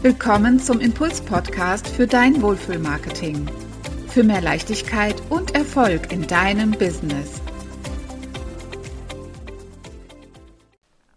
[0.00, 3.50] Willkommen zum Impuls-Podcast für dein Wohlfühlmarketing.
[4.06, 7.42] Für mehr Leichtigkeit und Erfolg in deinem Business.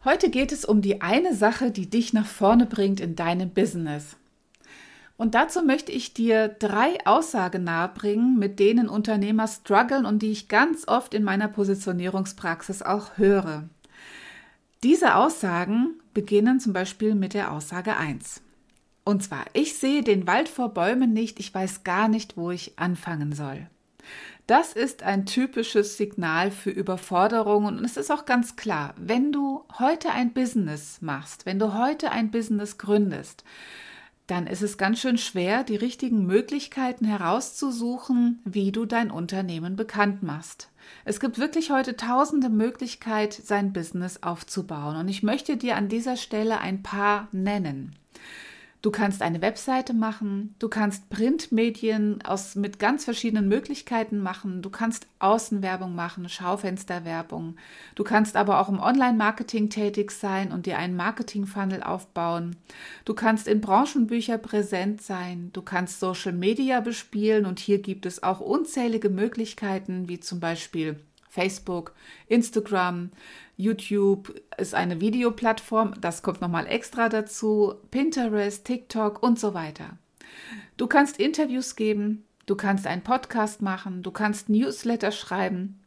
[0.04, 4.17] Heute geht es um die eine Sache, die dich nach vorne bringt in deinem Business.
[5.16, 10.48] Und dazu möchte ich dir drei Aussagen nahebringen, mit denen Unternehmer strugglen und die ich
[10.48, 13.70] ganz oft in meiner Positionierungspraxis auch höre.
[14.82, 18.41] Diese Aussagen beginnen zum Beispiel mit der Aussage 1.
[19.04, 22.78] Und zwar, ich sehe den Wald vor Bäumen nicht, ich weiß gar nicht, wo ich
[22.78, 23.68] anfangen soll.
[24.48, 29.64] Das ist ein typisches Signal für Überforderungen und es ist auch ganz klar, wenn du
[29.80, 33.44] heute ein Business machst, wenn du heute ein Business gründest,
[34.27, 40.24] dann ist es ganz schön schwer, die richtigen Möglichkeiten herauszusuchen, wie du dein Unternehmen bekannt
[40.24, 40.70] machst.
[41.05, 46.18] Es gibt wirklich heute tausende Möglichkeiten, sein Business aufzubauen und ich möchte dir an dieser
[46.18, 47.96] Stelle ein paar nennen.
[48.81, 54.71] Du kannst eine Webseite machen, du kannst Printmedien aus, mit ganz verschiedenen Möglichkeiten machen, du
[54.71, 57.57] kannst Außenwerbung machen, Schaufensterwerbung,
[57.93, 62.55] du kannst aber auch im Online-Marketing tätig sein und dir einen Marketing-Funnel aufbauen,
[63.05, 68.24] du kannst in Branchenbücher präsent sein, du kannst Social Media bespielen und hier gibt es
[68.24, 71.94] auch unzählige Möglichkeiten, wie zum Beispiel Facebook,
[72.28, 73.12] Instagram,
[73.62, 79.97] YouTube ist eine Videoplattform, das kommt nochmal extra dazu, Pinterest, TikTok und so weiter.
[80.78, 85.79] Du kannst Interviews geben, du kannst einen Podcast machen, du kannst Newsletter schreiben,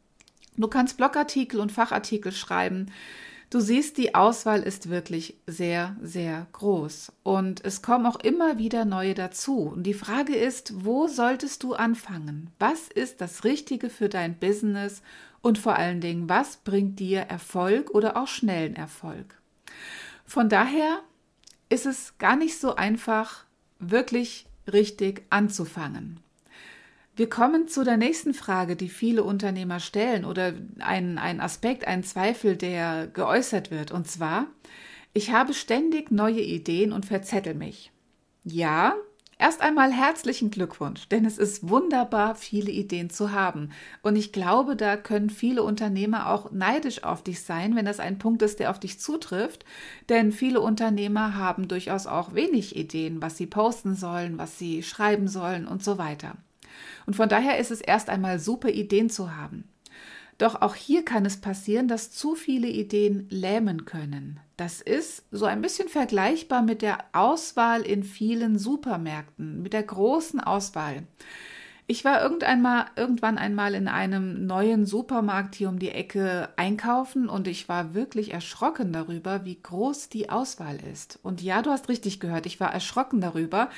[0.55, 2.91] du kannst Blogartikel und Fachartikel schreiben.
[3.51, 7.11] Du siehst, die Auswahl ist wirklich sehr, sehr groß.
[7.23, 9.59] Und es kommen auch immer wieder neue dazu.
[9.59, 12.49] Und die Frage ist, wo solltest du anfangen?
[12.57, 15.03] Was ist das Richtige für dein Business
[15.45, 19.39] und vor allen Dingen, was bringt dir Erfolg oder auch schnellen Erfolg?
[20.25, 21.01] Von daher
[21.69, 23.45] ist es gar nicht so einfach,
[23.77, 26.19] wirklich richtig anzufangen.
[27.15, 32.03] Wir kommen zu der nächsten Frage, die viele Unternehmer stellen oder ein, ein Aspekt, ein
[32.03, 33.91] Zweifel, der geäußert wird.
[33.91, 34.47] Und zwar,
[35.13, 37.91] ich habe ständig neue Ideen und verzettel mich.
[38.43, 38.95] Ja,
[39.37, 43.71] Erst einmal herzlichen Glückwunsch, denn es ist wunderbar, viele Ideen zu haben.
[44.01, 48.17] Und ich glaube, da können viele Unternehmer auch neidisch auf dich sein, wenn das ein
[48.17, 49.65] Punkt ist, der auf dich zutrifft.
[50.07, 55.27] Denn viele Unternehmer haben durchaus auch wenig Ideen, was sie posten sollen, was sie schreiben
[55.27, 56.37] sollen und so weiter.
[57.05, 59.65] Und von daher ist es erst einmal super, Ideen zu haben.
[60.37, 64.39] Doch auch hier kann es passieren, dass zu viele Ideen lähmen können.
[64.57, 70.39] Das ist so ein bisschen vergleichbar mit der Auswahl in vielen Supermärkten, mit der großen
[70.39, 71.03] Auswahl.
[71.87, 77.69] Ich war irgendwann einmal in einem neuen Supermarkt hier um die Ecke einkaufen und ich
[77.69, 81.19] war wirklich erschrocken darüber, wie groß die Auswahl ist.
[81.21, 83.69] Und ja, du hast richtig gehört, ich war erschrocken darüber,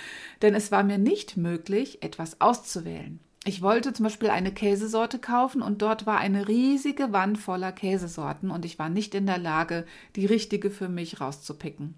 [0.42, 3.20] denn es war mir nicht möglich, etwas auszuwählen.
[3.48, 8.52] Ich wollte zum Beispiel eine Käsesorte kaufen und dort war eine riesige Wand voller Käsesorten
[8.52, 9.86] und ich war nicht in der Lage,
[10.18, 11.96] die richtige für mich rauszupicken.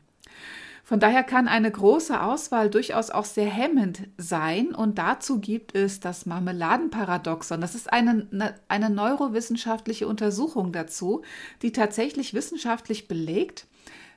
[0.84, 6.00] Von daher kann eine große Auswahl durchaus auch sehr hemmend sein und dazu gibt es
[6.00, 7.62] das Marmeladenparadoxon.
[7.62, 11.24] Das ist eine, ne, eine neurowissenschaftliche Untersuchung dazu,
[11.64, 13.66] die tatsächlich wissenschaftlich belegt,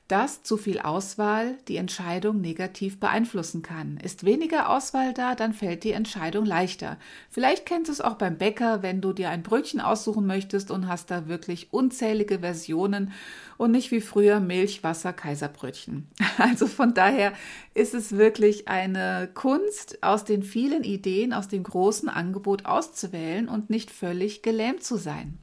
[0.09, 3.97] dass zu viel Auswahl die Entscheidung negativ beeinflussen kann.
[3.97, 6.97] Ist weniger Auswahl da, dann fällt die Entscheidung leichter.
[7.29, 10.87] Vielleicht kennst du es auch beim Bäcker, wenn du dir ein Brötchen aussuchen möchtest und
[10.87, 13.13] hast da wirklich unzählige Versionen
[13.57, 16.07] und nicht wie früher Milch, Wasser, Kaiserbrötchen.
[16.37, 17.31] Also von daher
[17.73, 23.69] ist es wirklich eine Kunst, aus den vielen Ideen, aus dem großen Angebot auszuwählen und
[23.69, 25.37] nicht völlig gelähmt zu sein.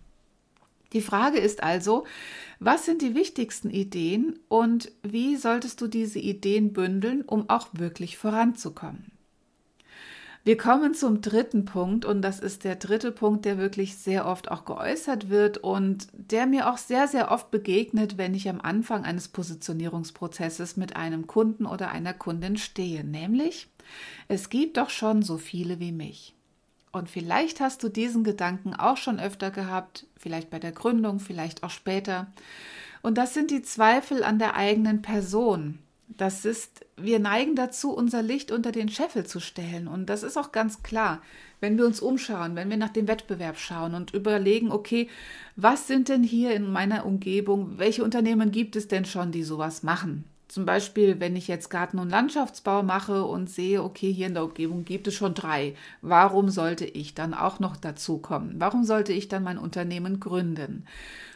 [0.93, 2.05] Die Frage ist also,
[2.59, 8.19] was sind die wichtigsten Ideen und wie solltest du diese Ideen bündeln, um auch wirklich
[8.19, 9.13] voranzukommen?
[10.43, 14.51] Wir kommen zum dritten Punkt und das ist der dritte Punkt, der wirklich sehr oft
[14.51, 19.05] auch geäußert wird und der mir auch sehr, sehr oft begegnet, wenn ich am Anfang
[19.05, 23.69] eines Positionierungsprozesses mit einem Kunden oder einer Kundin stehe, nämlich
[24.29, 26.35] es gibt doch schon so viele wie mich.
[26.93, 31.63] Und vielleicht hast du diesen Gedanken auch schon öfter gehabt, vielleicht bei der Gründung, vielleicht
[31.63, 32.27] auch später.
[33.03, 35.79] Und das sind die Zweifel an der eigenen Person.
[36.09, 39.87] Das ist, wir neigen dazu, unser Licht unter den Scheffel zu stellen.
[39.87, 41.23] Und das ist auch ganz klar,
[41.61, 45.09] wenn wir uns umschauen, wenn wir nach dem Wettbewerb schauen und überlegen, okay,
[45.55, 49.85] was sind denn hier in meiner Umgebung, welche Unternehmen gibt es denn schon, die sowas
[49.85, 50.25] machen?
[50.51, 54.43] Zum Beispiel, wenn ich jetzt Garten- und Landschaftsbau mache und sehe, okay, hier in der
[54.43, 55.77] Umgebung gibt es schon drei.
[56.03, 58.57] Warum sollte ich dann auch noch dazu kommen?
[58.59, 60.87] Warum sollte ich dann mein Unternehmen gründen?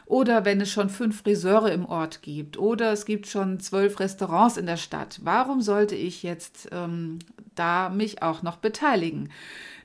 [0.05, 4.57] Oder wenn es schon fünf Friseure im Ort gibt oder es gibt schon zwölf Restaurants
[4.57, 7.21] in der Stadt, warum sollte ich jetzt ähm,
[7.55, 9.31] da mich auch noch beteiligen?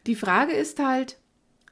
[0.07, 1.17] Die Frage ist halt,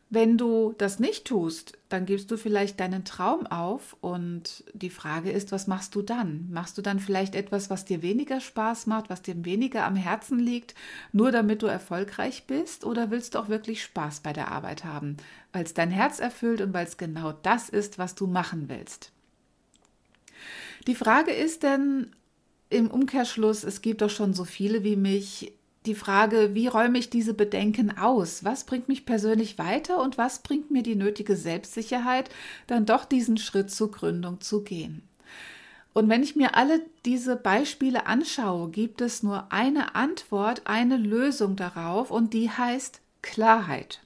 [0.09, 5.31] wenn du das nicht tust, dann gibst du vielleicht deinen Traum auf und die Frage
[5.31, 6.47] ist, was machst du dann?
[6.49, 10.39] Machst du dann vielleicht etwas, was dir weniger Spaß macht, was dir weniger am Herzen
[10.39, 10.75] liegt,
[11.11, 15.17] nur damit du erfolgreich bist oder willst du auch wirklich Spaß bei der Arbeit haben,
[15.51, 19.11] weil es dein Herz erfüllt und weil es genau das ist, was du machen willst?
[20.87, 22.11] Die Frage ist denn
[22.69, 25.51] im Umkehrschluss, es gibt doch schon so viele wie mich,
[25.87, 28.43] die Frage, wie räume ich diese Bedenken aus?
[28.43, 32.29] Was bringt mich persönlich weiter und was bringt mir die nötige Selbstsicherheit,
[32.67, 35.01] dann doch diesen Schritt zur Gründung zu gehen?
[35.93, 41.55] Und wenn ich mir alle diese Beispiele anschaue, gibt es nur eine Antwort, eine Lösung
[41.55, 44.01] darauf und die heißt Klarheit.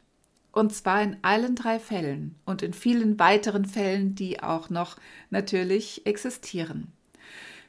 [0.54, 4.96] Und zwar in allen drei Fällen und in vielen weiteren Fällen, die auch noch
[5.30, 6.94] natürlich existieren.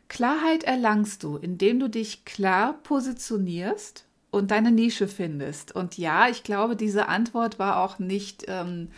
[0.09, 5.75] Klarheit erlangst du, indem du dich klar positionierst und deine Nische findest.
[5.75, 8.89] Und ja, ich glaube, diese Antwort war auch nicht ähm,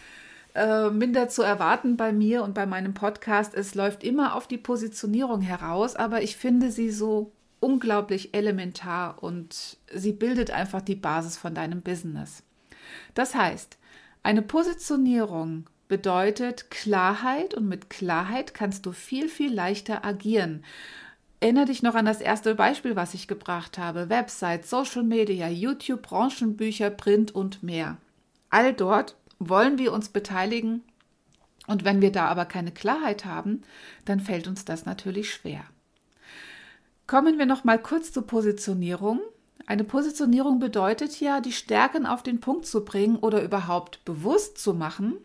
[0.55, 3.55] äh, minder zu erwarten bei mir und bei meinem Podcast.
[3.55, 9.79] Es läuft immer auf die Positionierung heraus, aber ich finde sie so unglaublich elementar und
[9.93, 12.43] sie bildet einfach die Basis von deinem Business.
[13.15, 13.79] Das heißt,
[14.23, 20.65] eine Positionierung bedeutet Klarheit und mit Klarheit kannst du viel, viel leichter agieren.
[21.41, 24.09] Erinnere dich noch an das erste Beispiel, was ich gebracht habe.
[24.09, 27.99] Website, Social Media, YouTube, Branchenbücher, Print und mehr.
[28.49, 30.83] All dort wollen wir uns beteiligen.
[31.67, 33.63] Und wenn wir da aber keine Klarheit haben,
[34.05, 35.65] dann fällt uns das natürlich schwer.
[37.07, 39.21] Kommen wir noch mal kurz zur Positionierung.
[39.67, 44.73] Eine Positionierung bedeutet ja, die Stärken auf den Punkt zu bringen oder überhaupt bewusst zu
[44.73, 45.19] machen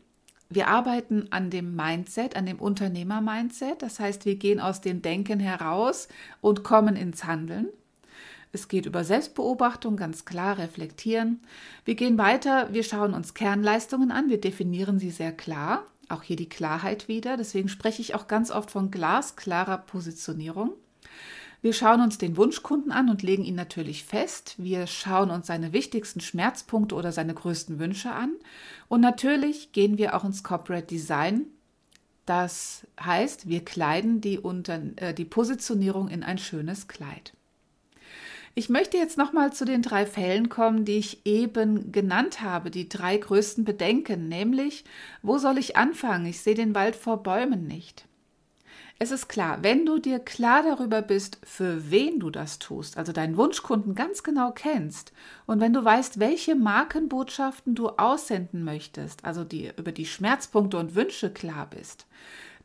[0.49, 3.83] wir arbeiten an dem Mindset, an dem Unternehmer-Mindset.
[3.83, 6.07] Das heißt, wir gehen aus dem Denken heraus
[6.41, 7.67] und kommen ins Handeln.
[8.51, 11.39] Es geht über Selbstbeobachtung, ganz klar reflektieren.
[11.85, 15.83] Wir gehen weiter, wir schauen uns Kernleistungen an, wir definieren sie sehr klar.
[16.09, 17.37] Auch hier die Klarheit wieder.
[17.37, 20.71] Deswegen spreche ich auch ganz oft von glasklarer Positionierung.
[21.61, 24.55] Wir schauen uns den Wunschkunden an und legen ihn natürlich fest.
[24.57, 28.31] Wir schauen uns seine wichtigsten Schmerzpunkte oder seine größten Wünsche an.
[28.87, 31.47] Und natürlich gehen wir auch ins Corporate Design.
[32.25, 37.33] Das heißt, wir kleiden die, unter, äh, die Positionierung in ein schönes Kleid.
[38.55, 42.89] Ich möchte jetzt nochmal zu den drei Fällen kommen, die ich eben genannt habe, die
[42.89, 44.85] drei größten Bedenken, nämlich,
[45.21, 46.25] wo soll ich anfangen?
[46.25, 48.08] Ich sehe den Wald vor Bäumen nicht.
[49.01, 53.13] Es ist klar, wenn du dir klar darüber bist, für wen du das tust, also
[53.13, 55.13] deinen Wunschkunden ganz genau kennst
[55.45, 60.95] und wenn du weißt, welche Markenbotschaften du aussenden möchtest, also die über die Schmerzpunkte und
[60.95, 62.07] Wünsche klar bist,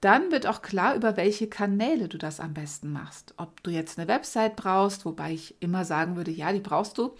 [0.00, 3.34] dann wird auch klar, über welche Kanäle du das am besten machst.
[3.36, 7.14] Ob du jetzt eine Website brauchst, wobei ich immer sagen würde, ja, die brauchst du,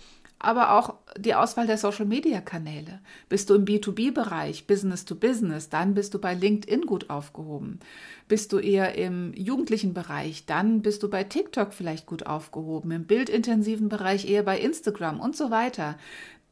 [0.44, 3.00] aber auch die Auswahl der Social-Media-Kanäle.
[3.28, 7.80] Bist du im B2B-Bereich, Business to Business, dann bist du bei LinkedIn gut aufgehoben.
[8.28, 13.06] Bist du eher im jugendlichen Bereich, dann bist du bei TikTok vielleicht gut aufgehoben, im
[13.06, 15.96] bildintensiven Bereich eher bei Instagram und so weiter.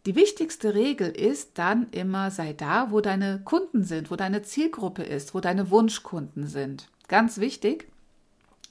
[0.07, 5.05] Die wichtigste Regel ist dann immer, sei da, wo deine Kunden sind, wo deine Zielgruppe
[5.05, 6.89] ist, wo deine Wunschkunden sind.
[7.07, 7.92] Ganz wichtig.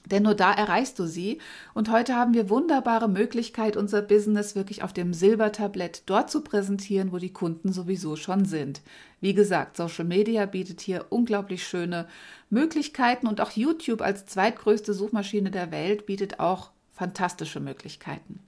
[0.06, 1.38] Denn nur da erreichst du sie.
[1.74, 7.12] Und heute haben wir wunderbare Möglichkeit, unser Business wirklich auf dem Silbertablett dort zu präsentieren,
[7.12, 8.82] wo die Kunden sowieso schon sind.
[9.20, 12.08] Wie gesagt, Social Media bietet hier unglaublich schöne
[12.50, 18.40] Möglichkeiten und auch YouTube als zweitgrößte Suchmaschine der Welt bietet auch fantastische Möglichkeiten.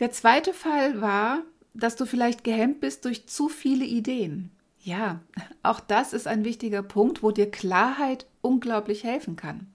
[0.00, 1.40] Der zweite Fall war,
[1.72, 4.50] dass du vielleicht gehemmt bist durch zu viele Ideen.
[4.80, 5.20] Ja,
[5.62, 9.66] auch das ist ein wichtiger Punkt, wo dir Klarheit unglaublich helfen kann.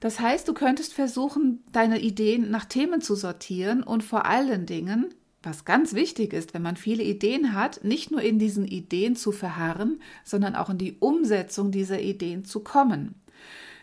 [0.00, 5.06] Das heißt, du könntest versuchen, deine Ideen nach Themen zu sortieren und vor allen Dingen,
[5.42, 9.32] was ganz wichtig ist, wenn man viele Ideen hat, nicht nur in diesen Ideen zu
[9.32, 13.14] verharren, sondern auch in die Umsetzung dieser Ideen zu kommen.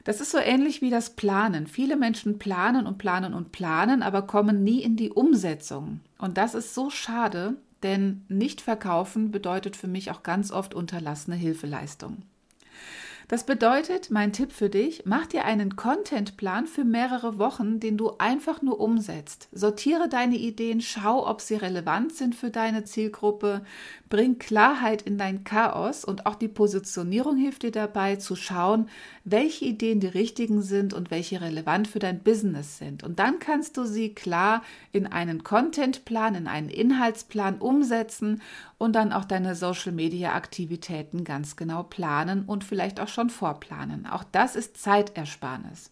[0.06, 1.66] Das ist so ähnlich wie das Planen.
[1.66, 6.00] Viele Menschen planen und planen und planen, aber kommen nie in die Umsetzung.
[6.20, 11.36] Und das ist so schade, denn nicht verkaufen bedeutet für mich auch ganz oft unterlassene
[11.36, 12.22] Hilfeleistung.
[13.28, 18.12] Das bedeutet, mein Tipp für dich, mach dir einen Contentplan für mehrere Wochen, den du
[18.20, 19.50] einfach nur umsetzt.
[19.52, 23.66] Sortiere deine Ideen, schau, ob sie relevant sind für deine Zielgruppe,
[24.10, 28.90] bring Klarheit in dein Chaos und auch die Positionierung hilft dir dabei zu schauen,
[29.24, 33.04] welche Ideen die richtigen sind und welche relevant für dein Business sind.
[33.04, 38.44] Und dann kannst du sie klar in einen Contentplan, in einen Inhaltsplan umsetzen
[38.78, 44.06] und dann auch deine Social-Media-Aktivitäten ganz genau planen und vielleicht auch schon vorplanen.
[44.06, 45.92] Auch das ist Zeitersparnis.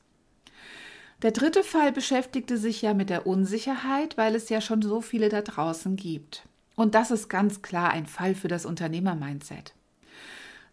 [1.21, 5.29] Der dritte Fall beschäftigte sich ja mit der Unsicherheit, weil es ja schon so viele
[5.29, 6.47] da draußen gibt.
[6.75, 9.73] Und das ist ganz klar ein Fall für das Unternehmer-Mindset.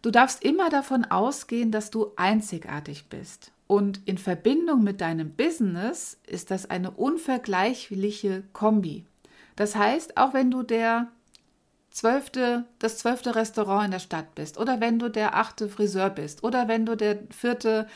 [0.01, 3.51] Du darfst immer davon ausgehen, dass du einzigartig bist.
[3.67, 9.05] Und in Verbindung mit deinem Business ist das eine unvergleichliche Kombi.
[9.55, 11.07] Das heißt, auch wenn du der
[11.91, 16.43] zwölfte, das zwölfte Restaurant in der Stadt bist oder wenn du der achte Friseur bist
[16.43, 17.87] oder wenn du der vierte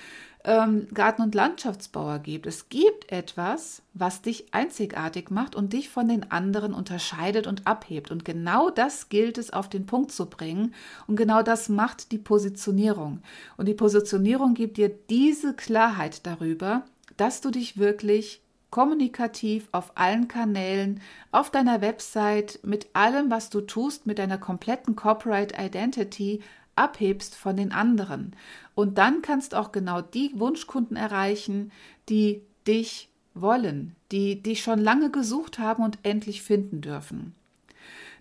[0.45, 2.45] ähm, Garten- und Landschaftsbauer gibt.
[2.45, 8.11] Es gibt etwas, was dich einzigartig macht und dich von den anderen unterscheidet und abhebt.
[8.11, 10.73] Und genau das gilt es auf den Punkt zu bringen.
[11.07, 13.21] Und genau das macht die Positionierung.
[13.57, 16.83] Und die Positionierung gibt dir diese Klarheit darüber,
[17.17, 23.61] dass du dich wirklich kommunikativ auf allen Kanälen, auf deiner Website, mit allem, was du
[23.61, 26.41] tust, mit deiner kompletten Corporate Identity
[26.75, 28.35] abhebst von den anderen.
[28.73, 31.71] Und dann kannst auch genau die Wunschkunden erreichen,
[32.09, 37.35] die dich wollen, die dich schon lange gesucht haben und endlich finden dürfen.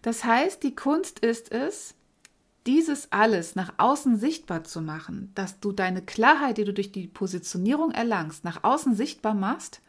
[0.03, 1.95] Das heißt, die Kunst ist es,
[2.67, 7.07] dieses alles nach außen sichtbar zu machen, dass du deine Klarheit, die du durch die
[7.07, 9.81] Positionierung erlangst, nach außen sichtbar machst.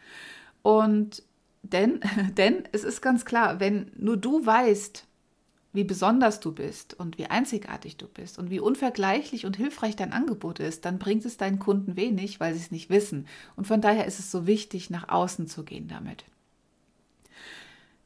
[0.65, 1.21] Und
[1.61, 1.99] denn,
[2.37, 5.05] denn es ist ganz klar, wenn nur du weißt,
[5.73, 10.11] wie besonders du bist und wie einzigartig du bist und wie unvergleichlich und hilfreich dein
[10.11, 13.27] Angebot ist, dann bringt es deinen Kunden wenig, weil sie es nicht wissen.
[13.55, 16.23] Und von daher ist es so wichtig, nach außen zu gehen damit.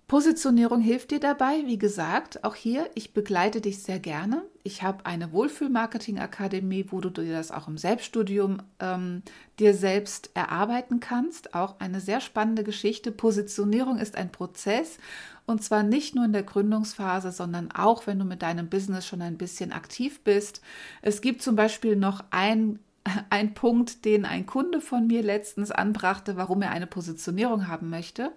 [0.09, 4.43] Positionierung hilft dir dabei, wie gesagt, auch hier, ich begleite dich sehr gerne.
[4.63, 9.23] Ich habe eine Wohlfühl-Marketing-Akademie, wo du dir das auch im Selbststudium ähm,
[9.59, 11.55] dir selbst erarbeiten kannst.
[11.55, 13.11] Auch eine sehr spannende Geschichte.
[13.11, 14.97] Positionierung ist ein Prozess
[15.45, 19.21] und zwar nicht nur in der Gründungsphase, sondern auch, wenn du mit deinem Business schon
[19.21, 20.61] ein bisschen aktiv bist.
[21.01, 22.79] Es gibt zum Beispiel noch ein
[23.29, 28.31] ein Punkt, den ein Kunde von mir letztens anbrachte, warum er eine Positionierung haben möchte.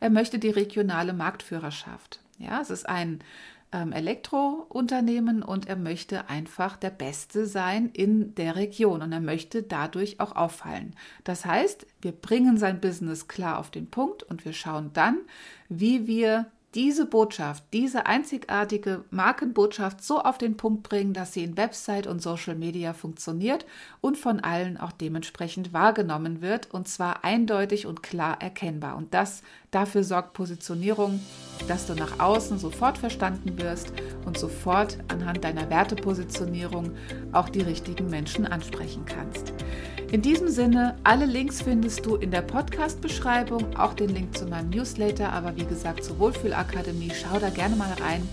[0.00, 2.20] Er möchte die regionale Marktführerschaft.
[2.38, 3.20] Ja, es ist ein
[3.72, 9.62] ähm, Elektrounternehmen und er möchte einfach der Beste sein in der Region und er möchte
[9.62, 10.94] dadurch auch auffallen.
[11.24, 15.18] Das heißt, wir bringen sein Business klar auf den Punkt und wir schauen dann,
[15.68, 16.46] wie wir
[16.76, 22.20] diese Botschaft, diese einzigartige Markenbotschaft so auf den Punkt bringen, dass sie in Website und
[22.20, 23.64] Social Media funktioniert
[24.02, 28.96] und von allen auch dementsprechend wahrgenommen wird und zwar eindeutig und klar erkennbar.
[28.96, 29.42] Und das
[29.76, 31.20] dafür sorgt Positionierung,
[31.68, 33.92] dass du nach außen sofort verstanden wirst
[34.24, 36.92] und sofort anhand deiner Wertepositionierung
[37.32, 39.52] auch die richtigen Menschen ansprechen kannst.
[40.10, 44.70] In diesem Sinne, alle Links findest du in der Podcast-Beschreibung, auch den Link zu meinem
[44.70, 48.26] Newsletter, aber wie gesagt zur Wohlfühlakademie, schau da gerne mal rein.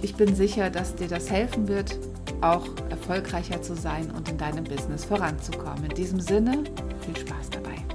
[0.00, 1.98] Ich bin sicher, dass dir das helfen wird,
[2.40, 5.86] auch erfolgreicher zu sein und in deinem Business voranzukommen.
[5.86, 6.62] In diesem Sinne,
[7.04, 7.93] viel Spaß dabei.